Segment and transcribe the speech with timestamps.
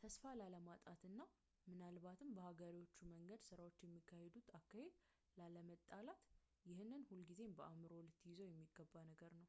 [0.00, 1.20] ተስፋ ላለማጣትና
[1.68, 4.92] ምናልባትም በሀገሬዎቹ መንገድ ስራዎች የሚካሄዱበትን አካሄድ
[5.38, 6.20] ላለመጣላት
[6.72, 9.48] ይህንን ሁልጊዜም በአእምሮህ ልትይዘው የሚገባ ነገር ነው